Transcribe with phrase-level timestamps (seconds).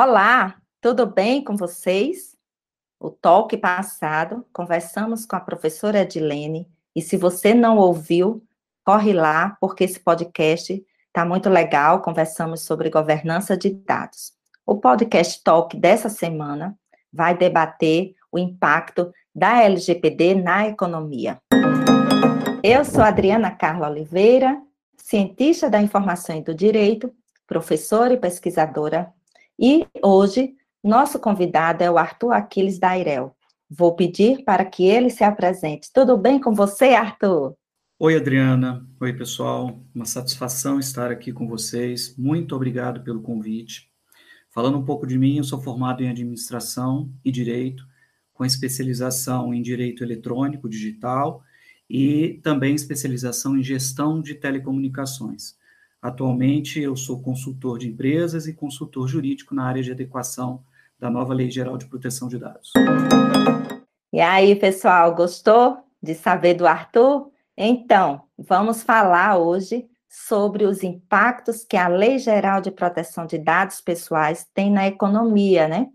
[0.00, 2.36] Olá, tudo bem com vocês?
[3.00, 8.40] O talk passado, conversamos com a professora Edilene, e se você não ouviu,
[8.84, 14.34] corre lá, porque esse podcast está muito legal, conversamos sobre governança de dados.
[14.64, 16.78] O podcast talk dessa semana
[17.12, 21.38] vai debater o impacto da LGPD na economia.
[22.62, 24.62] Eu sou Adriana Carla Oliveira,
[24.96, 27.12] cientista da informação e do direito,
[27.48, 29.12] professora e pesquisadora
[29.58, 33.34] e hoje, nosso convidado é o Arthur Aquiles Dairel.
[33.68, 35.90] Vou pedir para que ele se apresente.
[35.92, 37.54] Tudo bem com você, Arthur?
[37.98, 38.86] Oi, Adriana.
[39.00, 39.82] Oi, pessoal.
[39.92, 42.16] Uma satisfação estar aqui com vocês.
[42.16, 43.90] Muito obrigado pelo convite.
[44.50, 47.84] Falando um pouco de mim, eu sou formado em administração e direito,
[48.32, 51.42] com especialização em direito eletrônico digital
[51.90, 55.57] e também especialização em gestão de telecomunicações.
[56.00, 60.62] Atualmente, eu sou consultor de empresas e consultor jurídico na área de adequação
[60.96, 62.70] da nova Lei Geral de Proteção de Dados.
[64.12, 67.32] E aí, pessoal, gostou de saber do Arthur?
[67.56, 73.80] Então, vamos falar hoje sobre os impactos que a Lei Geral de Proteção de Dados
[73.80, 75.88] Pessoais tem na economia, né?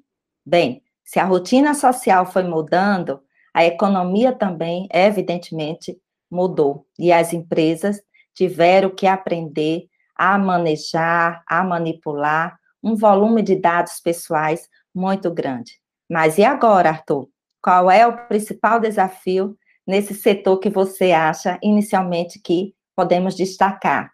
[0.46, 3.22] Bem, se a rotina social foi mudando,
[3.54, 5.98] a economia também, evidentemente,
[6.30, 6.86] mudou.
[7.00, 8.02] E as empresas
[8.34, 15.80] tiveram que aprender a manejar, a manipular um volume de dados pessoais muito grande.
[16.10, 17.30] Mas e agora, Arthur?
[17.62, 24.12] Qual é o principal desafio nesse setor que você acha inicialmente que podemos destacar?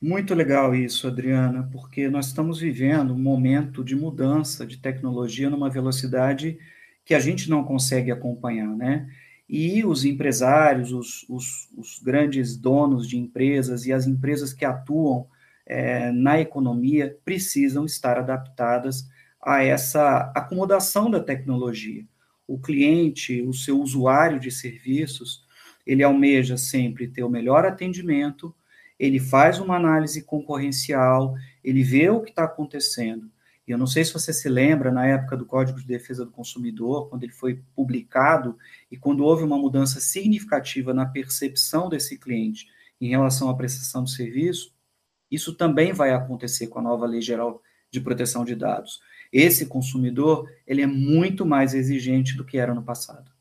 [0.00, 5.70] Muito legal isso, Adriana, porque nós estamos vivendo um momento de mudança de tecnologia numa
[5.70, 6.58] velocidade
[7.04, 9.08] que a gente não consegue acompanhar, né?
[9.48, 15.26] E os empresários, os, os, os, grandes donos de empresas e as empresas que atuam
[15.66, 19.06] é, na economia precisam estar adaptadas
[19.42, 22.04] a essa acomodação da tecnologia.
[22.46, 25.44] O cliente, o seu usuário de serviços,
[25.86, 28.54] ele almeja sempre ter o melhor atendimento,
[28.98, 33.30] ele faz uma análise concorrencial, ele vê o que está acontecendo,
[33.72, 37.08] eu não sei se você se lembra, na época do Código de Defesa do Consumidor,
[37.08, 38.58] quando ele foi publicado
[38.90, 42.66] e quando houve uma mudança significativa na percepção desse cliente
[43.00, 44.74] em relação à prestação de serviço,
[45.30, 49.00] isso também vai acontecer com a nova Lei Geral de Proteção de Dados.
[49.32, 53.32] Esse consumidor, ele é muito mais exigente do que era no passado.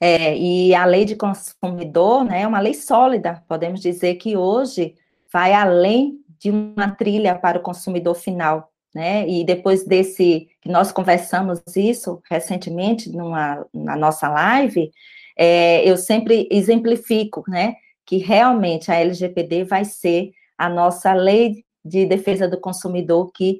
[0.00, 4.96] É, e a lei de consumidor né, é uma lei sólida, podemos dizer que hoje
[5.32, 9.28] vai além de uma trilha para o consumidor final né?
[9.28, 14.90] E depois desse, nós conversamos isso recentemente numa, na nossa live,
[15.36, 17.74] é, eu sempre exemplifico, né?
[18.06, 23.58] Que realmente a LGPD vai ser a nossa lei de defesa do consumidor que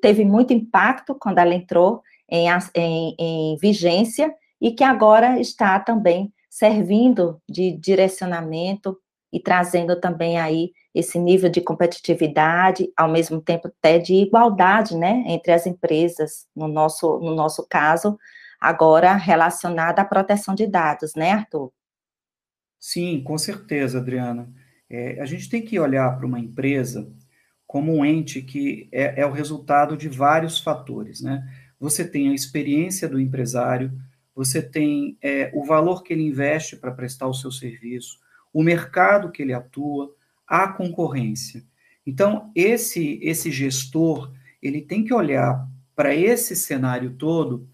[0.00, 6.32] teve muito impacto quando ela entrou em, em, em vigência e que agora está também
[6.48, 8.98] servindo de direcionamento
[9.32, 15.24] e trazendo também aí esse nível de competitividade, ao mesmo tempo até de igualdade, né,
[15.26, 18.18] entre as empresas, no nosso, no nosso caso,
[18.60, 21.72] agora relacionada à proteção de dados, né, Arthur?
[22.78, 24.52] Sim, com certeza, Adriana.
[24.90, 27.10] É, a gente tem que olhar para uma empresa
[27.66, 31.46] como um ente que é, é o resultado de vários fatores, né?
[31.78, 33.92] Você tem a experiência do empresário,
[34.34, 38.18] você tem é, o valor que ele investe para prestar o seu serviço,
[38.52, 40.14] o mercado que ele atua,
[40.46, 41.62] a concorrência.
[42.06, 44.32] Então, esse, esse gestor,
[44.62, 47.68] ele tem que olhar para esse cenário todo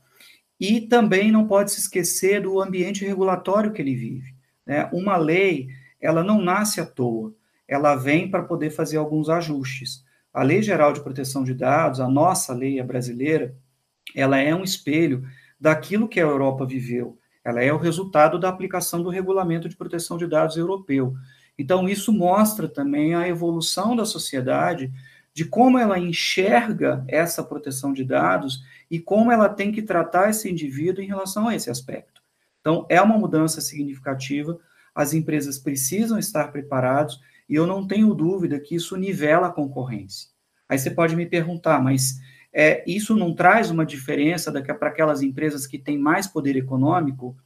[0.59, 4.35] e também não pode se esquecer do ambiente regulatório que ele vive.
[4.67, 4.89] Né?
[4.93, 5.69] Uma lei,
[6.01, 7.35] ela não nasce à toa,
[7.69, 10.05] ela vem para poder fazer alguns ajustes.
[10.33, 13.55] A Lei Geral de Proteção de Dados, a nossa lei, a brasileira,
[14.15, 15.25] ela é um espelho
[15.59, 17.19] daquilo que a Europa viveu.
[17.45, 21.15] Ela é o resultado da aplicação do Regulamento de Proteção de Dados europeu.
[21.59, 24.93] Então, isso mostra também a evolução da sociedade,
[25.33, 30.51] de como ela enxerga essa proteção de dados e como ela tem que tratar esse
[30.51, 32.23] indivíduo em relação a esse aspecto.
[32.61, 34.59] Então, é uma mudança significativa,
[34.95, 40.31] as empresas precisam estar preparadas e eu não tenho dúvida que isso nivela a concorrência.
[40.69, 42.21] Aí você pode me perguntar, mas
[42.55, 47.37] é, isso não traz uma diferença para aquelas empresas que têm mais poder econômico?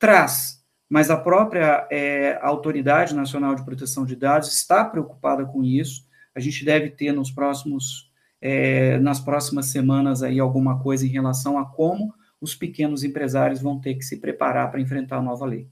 [0.00, 0.60] Traz,
[0.90, 6.04] mas a própria é, Autoridade Nacional de Proteção de Dados está preocupada com isso.
[6.34, 8.10] A gente deve ter nos próximos,
[8.40, 13.80] é, nas próximas semanas aí alguma coisa em relação a como os pequenos empresários vão
[13.80, 15.68] ter que se preparar para enfrentar a nova lei.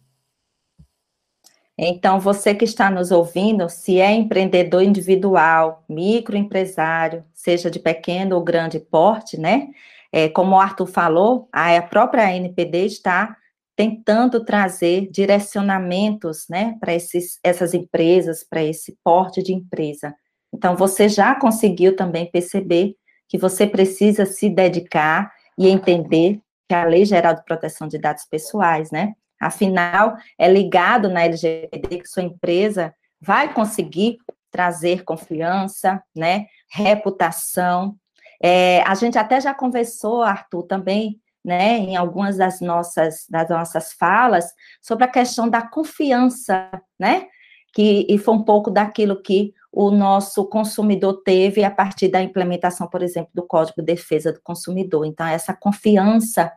[1.82, 8.44] Então, você que está nos ouvindo, se é empreendedor individual, microempresário, seja de pequeno ou
[8.44, 9.68] grande porte, né?
[10.12, 13.34] É, como o Arthur falou, a própria NPD está
[13.74, 20.14] tentando trazer direcionamentos, né, para essas empresas, para esse porte de empresa.
[20.52, 22.94] Então, você já conseguiu também perceber
[23.26, 28.26] que você precisa se dedicar e entender que a Lei Geral de Proteção de Dados
[28.26, 34.18] Pessoais, né, Afinal, é ligado na LGPD que sua empresa vai conseguir
[34.50, 37.96] trazer confiança, né, reputação.
[38.42, 43.92] É, a gente até já conversou, Arthur, também, né, em algumas das nossas, das nossas
[43.92, 44.52] falas,
[44.82, 47.26] sobre a questão da confiança, né,
[47.72, 52.88] que, e foi um pouco daquilo que o nosso consumidor teve a partir da implementação,
[52.88, 55.06] por exemplo, do Código de Defesa do Consumidor.
[55.06, 56.52] Então, essa confiança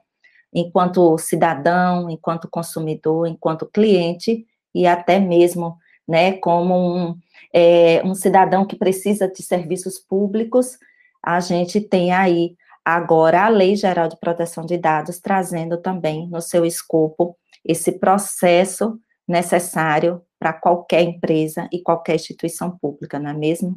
[0.53, 5.77] enquanto cidadão, enquanto consumidor, enquanto cliente e até mesmo,
[6.07, 7.17] né, como um,
[7.53, 10.77] é, um cidadão que precisa de serviços públicos,
[11.21, 16.41] a gente tem aí agora a Lei Geral de Proteção de Dados trazendo também no
[16.41, 23.75] seu escopo esse processo necessário para qualquer empresa e qualquer instituição pública, não é mesmo?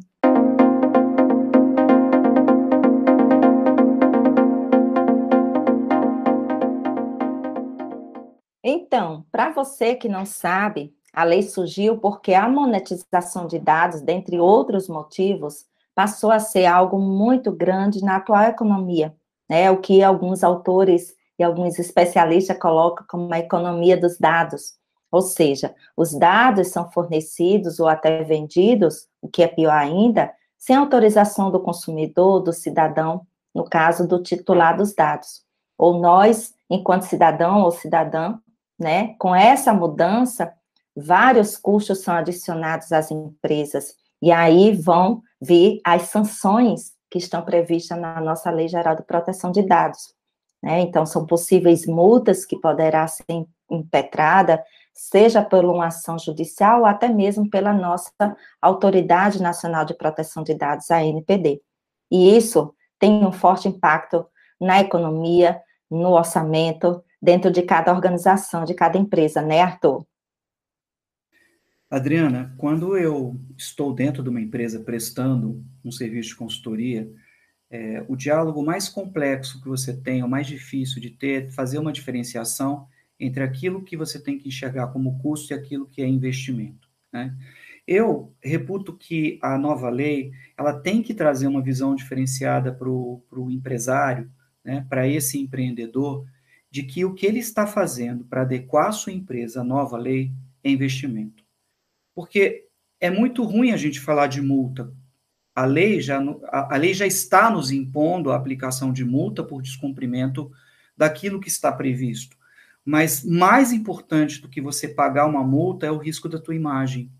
[8.69, 14.41] Então, para você que não sabe, a lei surgiu porque a monetização de dados, dentre
[14.41, 15.65] outros motivos,
[15.95, 19.15] passou a ser algo muito grande na atual economia,
[19.49, 19.71] né?
[19.71, 24.73] O que alguns autores e alguns especialistas colocam como a economia dos dados.
[25.09, 30.75] Ou seja, os dados são fornecidos ou até vendidos, o que é pior ainda, sem
[30.75, 33.25] autorização do consumidor, do cidadão,
[33.55, 35.41] no caso do titular dos dados.
[35.77, 38.37] Ou nós, enquanto cidadão ou cidadã,
[38.79, 39.15] né?
[39.19, 40.53] Com essa mudança,
[40.95, 47.97] vários custos são adicionados às empresas, e aí vão vir as sanções que estão previstas
[47.99, 50.13] na nossa Lei Geral de Proteção de Dados.
[50.61, 50.81] Né?
[50.81, 53.23] Então, são possíveis multas que poderá ser
[53.69, 54.63] impetrada,
[54.93, 58.11] seja por uma ação judicial ou até mesmo pela nossa
[58.61, 61.61] Autoridade Nacional de Proteção de Dados, a ANPD.
[62.09, 64.25] E isso tem um forte impacto
[64.59, 70.05] na economia, no orçamento, dentro de cada organização, de cada empresa, né, Arthur?
[71.89, 77.09] Adriana, quando eu estou dentro de uma empresa prestando um serviço de consultoria,
[77.69, 81.93] é, o diálogo mais complexo que você tem, o mais difícil de ter, fazer uma
[81.93, 82.87] diferenciação
[83.19, 86.87] entre aquilo que você tem que enxergar como custo e aquilo que é investimento.
[87.11, 87.35] Né?
[87.87, 93.49] Eu reputo que a nova lei ela tem que trazer uma visão diferenciada para o
[93.49, 94.29] empresário,
[94.63, 96.25] né, para esse empreendedor,
[96.69, 100.31] de que o que ele está fazendo para adequar a sua empresa à nova lei
[100.63, 101.43] é investimento.
[102.13, 102.65] Porque
[102.99, 104.91] é muito ruim a gente falar de multa.
[105.55, 106.19] A lei já,
[106.51, 110.51] a, lei já está nos impondo a aplicação de multa por descumprimento
[110.95, 112.37] daquilo que está previsto.
[112.83, 117.11] Mas mais importante do que você pagar uma multa é o risco da tua imagem.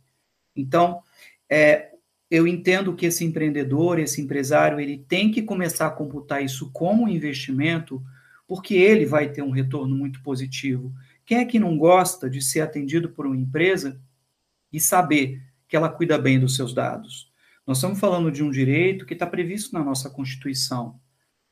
[0.56, 1.02] Então,
[1.50, 1.92] é,
[2.30, 7.08] eu entendo que esse empreendedor, esse empresário, ele tem que começar a computar isso como
[7.08, 8.04] investimento,
[8.48, 10.94] porque ele vai ter um retorno muito positivo.
[11.26, 14.02] Quem é que não gosta de ser atendido por uma empresa
[14.72, 17.30] e saber que ela cuida bem dos seus dados?
[17.66, 20.98] Nós estamos falando de um direito que está previsto na nossa Constituição,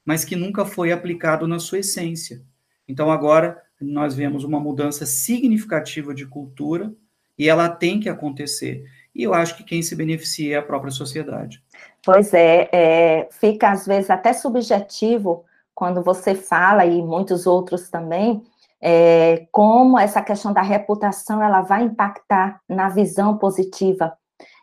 [0.06, 2.42] mas que nunca foi aplicado na sua essência.
[2.88, 6.96] Então, agora, nós vemos uma mudança significativa de cultura
[7.38, 8.86] e ela tem que acontecer.
[9.14, 11.62] E eu acho que quem se beneficia é a própria sociedade.
[12.04, 15.44] Pois é, é fica às vezes até subjetivo
[15.76, 18.42] quando você fala, e muitos outros também,
[18.82, 24.18] é, como essa questão da reputação ela vai impactar na visão positiva.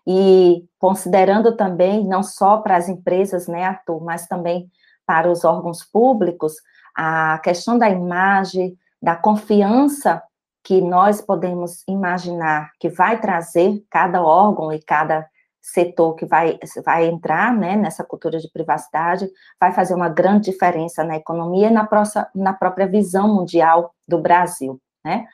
[0.07, 4.71] E considerando também, não só para as empresas, né, Arthur, mas também
[5.07, 6.55] para os órgãos públicos,
[6.97, 10.23] a questão da imagem, da confiança
[10.65, 15.27] que nós podemos imaginar que vai trazer cada órgão e cada
[15.63, 21.05] setor que vai, vai entrar né, nessa cultura de privacidade, vai fazer uma grande diferença
[21.05, 21.89] na economia e na,
[22.35, 25.25] na própria visão mundial do Brasil, né?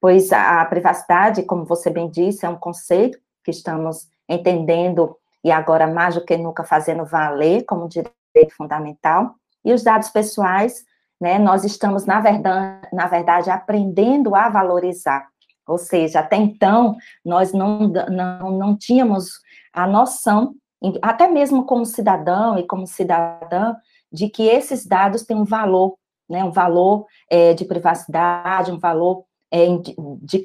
[0.00, 5.50] Pois a, a privacidade, como você bem disse, é um conceito que estamos entendendo e
[5.50, 10.84] agora mais do que nunca fazendo valer como direito fundamental, e os dados pessoais,
[11.20, 15.26] né, nós estamos, na verdade, na verdade, aprendendo a valorizar,
[15.66, 19.40] ou seja, até então, nós não, não, não tínhamos
[19.74, 20.54] a noção,
[21.02, 23.74] até mesmo como cidadão e como cidadã,
[24.12, 25.96] de que esses dados têm um valor,
[26.28, 29.66] né, um valor é, de privacidade, um valor é,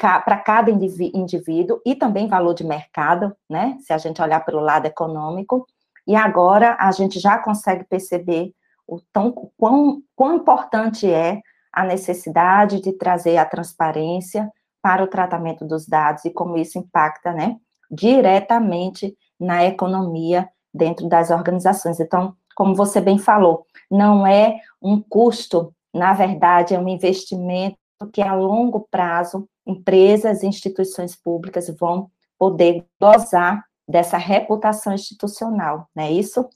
[0.03, 3.75] para cada indivíduo e também valor de mercado, né?
[3.81, 5.65] Se a gente olhar pelo lado econômico.
[6.05, 8.53] E agora a gente já consegue perceber
[8.88, 15.65] o tão, quão, quão importante é a necessidade de trazer a transparência para o tratamento
[15.65, 17.57] dos dados e como isso impacta, né,
[17.89, 22.00] diretamente na economia dentro das organizações.
[22.00, 27.77] Então, como você bem falou, não é um custo, na verdade, é um investimento
[28.13, 36.03] que a longo prazo empresas e instituições públicas vão poder gozar dessa reputação institucional, não
[36.03, 36.48] é isso?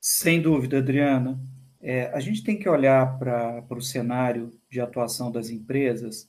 [0.00, 1.40] Sem dúvida, Adriana.
[1.80, 6.28] É, a gente tem que olhar para o cenário de atuação das empresas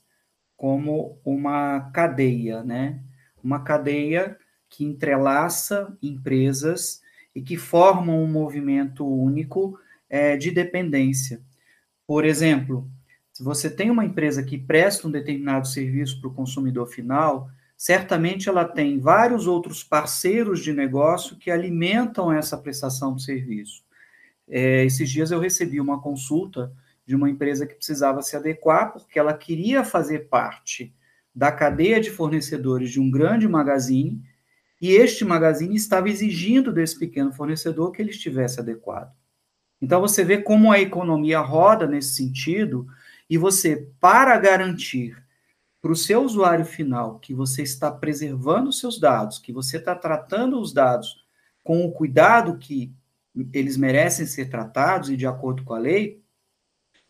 [0.56, 3.02] como uma cadeia, né?
[3.42, 4.36] Uma cadeia
[4.68, 7.00] que entrelaça empresas
[7.34, 9.78] e que formam um movimento único
[10.08, 11.40] é, de dependência.
[12.06, 12.90] Por exemplo,
[13.32, 18.48] se você tem uma empresa que presta um determinado serviço para o consumidor final, certamente
[18.48, 23.84] ela tem vários outros parceiros de negócio que alimentam essa prestação do serviço.
[24.48, 26.72] É, esses dias eu recebi uma consulta
[27.06, 30.92] de uma empresa que precisava se adequar porque ela queria fazer parte
[31.38, 34.20] da cadeia de fornecedores de um grande magazine
[34.82, 39.14] e este magazine estava exigindo desse pequeno fornecedor que ele estivesse adequado.
[39.80, 42.88] Então você vê como a economia roda nesse sentido
[43.30, 45.16] e você, para garantir
[45.80, 49.94] para o seu usuário final que você está preservando os seus dados, que você está
[49.94, 51.24] tratando os dados
[51.62, 52.92] com o cuidado que
[53.52, 56.20] eles merecem ser tratados e de acordo com a lei,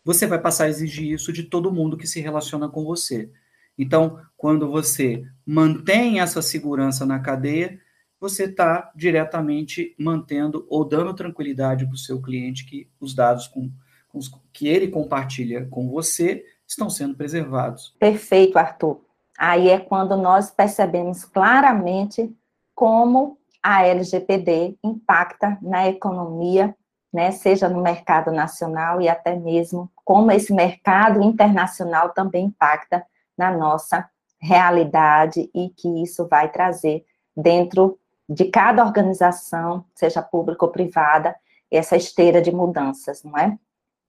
[0.05, 3.31] você vai passar a exigir isso de todo mundo que se relaciona com você.
[3.79, 7.79] Então, quando você mantém essa segurança na cadeia,
[8.19, 13.71] você está diretamente mantendo ou dando tranquilidade para o seu cliente que os dados com,
[14.09, 17.95] com os, que ele compartilha com você estão sendo preservados.
[17.97, 18.99] Perfeito, Arthur.
[19.37, 22.29] Aí é quando nós percebemos claramente
[22.75, 26.75] como a LGPD impacta na economia,
[27.11, 33.05] né, seja no mercado nacional e até mesmo como esse mercado internacional também impacta
[33.39, 37.05] na nossa realidade e que isso vai trazer
[37.35, 41.33] dentro de cada organização, seja pública ou privada,
[41.71, 43.57] essa esteira de mudanças, não é?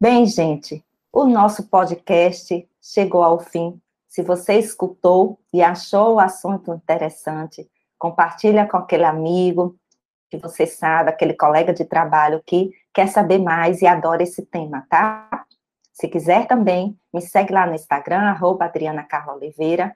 [0.00, 3.80] Bem, gente, o nosso podcast chegou ao fim.
[4.08, 9.76] Se você escutou e achou o assunto interessante, compartilha com aquele amigo
[10.28, 14.86] que você sabe, aquele colega de trabalho que quer saber mais e adora esse tema,
[14.90, 15.39] tá?
[16.00, 19.94] Se quiser também, me segue lá no Instagram, arroba Adriana Carla Oliveira.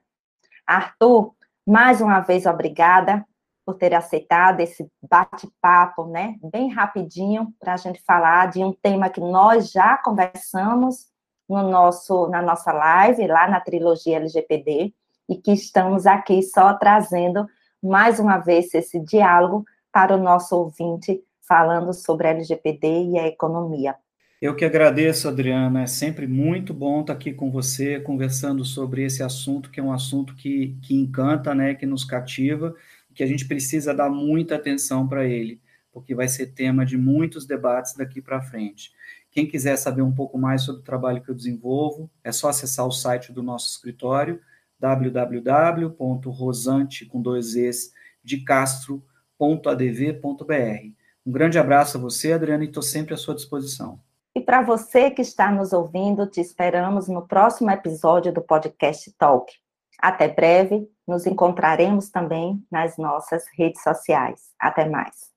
[0.66, 1.34] Arthur,
[1.66, 3.24] mais uma vez, obrigada
[3.64, 9.08] por ter aceitado esse bate-papo, né, bem rapidinho, para a gente falar de um tema
[9.08, 11.06] que nós já conversamos
[11.48, 14.92] no nosso, na nossa live, lá na trilogia LGPD,
[15.26, 17.46] e que estamos aqui só trazendo
[17.82, 23.96] mais uma vez esse diálogo para o nosso ouvinte, falando sobre LGPD e a economia.
[24.40, 25.82] Eu que agradeço, Adriana.
[25.82, 29.92] É sempre muito bom estar aqui com você, conversando sobre esse assunto, que é um
[29.92, 32.74] assunto que, que encanta, né, que nos cativa,
[33.14, 35.60] que a gente precisa dar muita atenção para ele,
[35.92, 38.92] porque vai ser tema de muitos debates daqui para frente.
[39.30, 42.86] Quem quiser saber um pouco mais sobre o trabalho que eu desenvolvo, é só acessar
[42.86, 44.40] o site do nosso escritório,
[44.78, 45.96] www.rosante,
[47.06, 49.04] com dois es, de castro.adv.br.
[51.26, 54.03] Um grande abraço a você, Adriana, e estou sempre à sua disposição.
[54.36, 59.52] E para você que está nos ouvindo, te esperamos no próximo episódio do podcast Talk.
[60.00, 64.52] Até breve, nos encontraremos também nas nossas redes sociais.
[64.58, 65.33] Até mais.